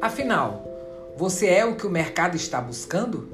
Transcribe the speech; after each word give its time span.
Afinal, 0.00 0.64
você 1.16 1.46
é 1.46 1.64
o 1.64 1.76
que 1.76 1.86
o 1.86 1.90
mercado 1.90 2.36
está 2.36 2.60
buscando? 2.60 3.28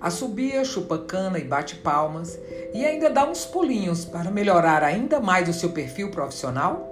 Assobia, 0.00 0.64
chupa 0.64 0.98
cana 0.98 1.38
e 1.38 1.44
bate 1.44 1.76
palmas 1.76 2.38
e 2.72 2.84
ainda 2.84 3.10
dá 3.10 3.28
uns 3.28 3.44
pulinhos 3.44 4.04
para 4.04 4.30
melhorar 4.30 4.82
ainda 4.82 5.20
mais 5.20 5.48
o 5.48 5.52
seu 5.52 5.70
perfil 5.70 6.10
profissional? 6.10 6.88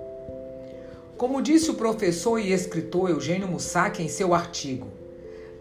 Como 1.17 1.43
disse 1.43 1.71
o 1.71 1.75
professor 1.75 2.39
e 2.39 2.53
escritor 2.53 3.11
Eugênio 3.11 3.49
Mussac 3.49 4.03
em 4.03 4.09
seu 4.09 4.35
artigo, 4.35 4.89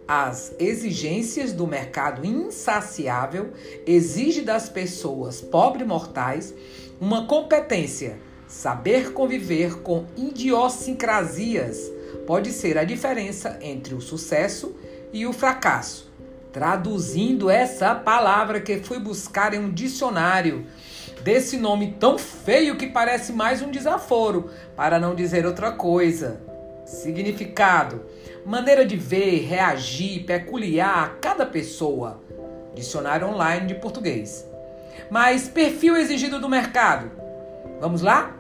as 0.08 0.54
exigências 0.58 1.52
do 1.52 1.68
mercado 1.68 2.26
insaciável 2.26 3.52
exigem 3.86 4.44
das 4.44 4.70
pessoas 4.70 5.42
pobres 5.42 5.86
mortais 5.86 6.54
uma 7.00 7.28
competência, 7.28 8.18
saber 8.48 9.12
conviver 9.12 9.80
com 9.80 10.06
idiosincrasias 10.16 11.92
pode 12.26 12.52
ser 12.52 12.78
a 12.78 12.84
diferença 12.84 13.58
entre 13.62 13.94
o 13.94 14.02
sucesso 14.02 14.76
e 15.12 15.26
o 15.26 15.34
fracasso. 15.34 16.12
Traduzindo 16.52 17.50
essa 17.50 17.94
palavra 17.94 18.62
que 18.62 18.80
fui 18.80 19.00
buscar 19.00 19.54
em 19.54 19.60
um 19.60 19.72
dicionário, 19.72 20.66
desse 21.24 21.58
nome 21.58 21.96
tão 22.00 22.18
feio 22.18 22.78
que 22.78 22.88
parece 22.88 23.34
mais 23.34 23.62
um 23.62 23.70
desaforo, 23.70 24.50
para 24.76 25.00
não 25.00 25.14
dizer 25.14 25.46
outra 25.46 25.72
coisa. 25.72 26.42
Significado: 26.86 28.06
maneira 28.46 28.86
de 28.86 28.96
ver, 28.96 29.46
reagir, 29.46 30.24
peculiar 30.24 31.04
a 31.04 31.10
cada 31.20 31.46
pessoa. 31.46 32.24
Dicionário 32.74 33.28
online 33.28 33.68
de 33.68 33.76
português. 33.76 34.48
Mas 35.12 35.48
perfil 35.48 35.98
exigido 35.98 36.40
do 36.40 36.50
mercado. 36.50 37.12
Vamos 37.80 38.02
lá? 38.02 38.37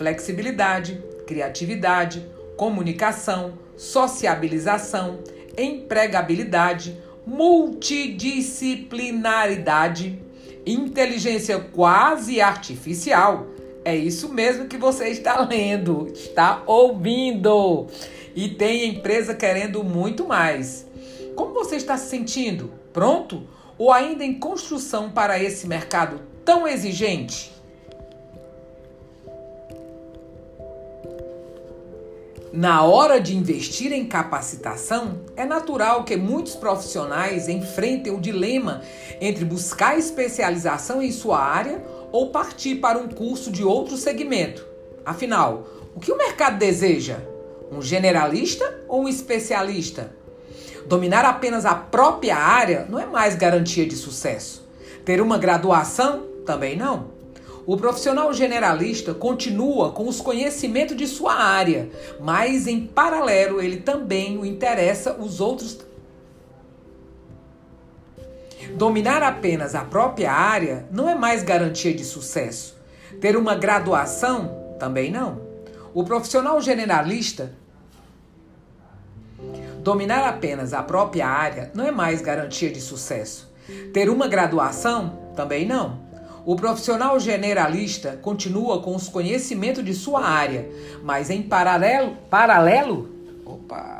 Flexibilidade, 0.00 0.98
criatividade, 1.26 2.26
comunicação, 2.56 3.58
sociabilização, 3.76 5.18
empregabilidade, 5.58 6.98
multidisciplinaridade, 7.26 10.18
inteligência 10.64 11.60
quase 11.60 12.40
artificial. 12.40 13.48
É 13.84 13.94
isso 13.94 14.32
mesmo 14.32 14.68
que 14.68 14.78
você 14.78 15.10
está 15.10 15.38
lendo, 15.42 16.10
está 16.14 16.62
ouvindo. 16.64 17.88
E 18.34 18.48
tem 18.48 18.86
empresa 18.86 19.34
querendo 19.34 19.84
muito 19.84 20.26
mais. 20.26 20.88
Como 21.36 21.52
você 21.52 21.76
está 21.76 21.98
se 21.98 22.08
sentindo? 22.08 22.72
Pronto? 22.90 23.46
Ou 23.76 23.92
ainda 23.92 24.24
em 24.24 24.32
construção 24.32 25.10
para 25.10 25.38
esse 25.38 25.66
mercado 25.66 26.22
tão 26.42 26.66
exigente? 26.66 27.59
Na 32.52 32.82
hora 32.82 33.20
de 33.20 33.36
investir 33.36 33.92
em 33.92 34.04
capacitação, 34.04 35.20
é 35.36 35.44
natural 35.44 36.02
que 36.02 36.16
muitos 36.16 36.56
profissionais 36.56 37.48
enfrentem 37.48 38.12
o 38.12 38.20
dilema 38.20 38.82
entre 39.20 39.44
buscar 39.44 39.96
especialização 39.96 41.00
em 41.00 41.12
sua 41.12 41.38
área 41.38 41.80
ou 42.10 42.30
partir 42.30 42.76
para 42.76 42.98
um 42.98 43.06
curso 43.06 43.52
de 43.52 43.62
outro 43.62 43.96
segmento. 43.96 44.66
Afinal, 45.06 45.64
o 45.94 46.00
que 46.00 46.10
o 46.10 46.16
mercado 46.16 46.58
deseja? 46.58 47.18
Um 47.70 47.80
generalista 47.80 48.82
ou 48.88 49.04
um 49.04 49.08
especialista? 49.08 50.12
Dominar 50.86 51.24
apenas 51.24 51.64
a 51.64 51.76
própria 51.76 52.36
área 52.36 52.84
não 52.90 52.98
é 52.98 53.06
mais 53.06 53.36
garantia 53.36 53.86
de 53.86 53.94
sucesso. 53.94 54.68
Ter 55.04 55.20
uma 55.20 55.38
graduação 55.38 56.26
também 56.44 56.76
não. 56.76 57.19
O 57.70 57.76
profissional 57.76 58.32
generalista 58.32 59.14
continua 59.14 59.92
com 59.92 60.08
os 60.08 60.20
conhecimentos 60.20 60.96
de 60.96 61.06
sua 61.06 61.34
área, 61.34 61.88
mas 62.18 62.66
em 62.66 62.84
paralelo 62.84 63.62
ele 63.62 63.76
também 63.76 64.36
o 64.36 64.44
interessa 64.44 65.14
os 65.14 65.40
outros. 65.40 65.78
Dominar 68.74 69.22
apenas 69.22 69.76
a 69.76 69.84
própria 69.84 70.32
área 70.32 70.88
não 70.90 71.08
é 71.08 71.14
mais 71.14 71.44
garantia 71.44 71.94
de 71.94 72.04
sucesso. 72.04 72.76
Ter 73.20 73.36
uma 73.36 73.54
graduação 73.54 74.74
também 74.76 75.12
não. 75.12 75.40
O 75.94 76.02
profissional 76.02 76.60
generalista 76.60 77.54
Dominar 79.78 80.28
apenas 80.28 80.74
a 80.74 80.82
própria 80.82 81.28
área 81.28 81.70
não 81.72 81.86
é 81.86 81.92
mais 81.92 82.20
garantia 82.20 82.72
de 82.72 82.80
sucesso. 82.80 83.48
Ter 83.94 84.10
uma 84.10 84.26
graduação 84.26 85.30
também 85.36 85.64
não. 85.64 86.09
O 86.44 86.56
profissional 86.56 87.20
generalista 87.20 88.18
continua 88.22 88.80
com 88.80 88.96
os 88.96 89.08
conhecimentos 89.08 89.84
de 89.84 89.92
sua 89.92 90.24
área, 90.24 90.68
mas 91.02 91.28
em 91.28 91.42
paralelo, 91.42 92.16
paralelo, 92.30 93.10
opa, 93.44 93.99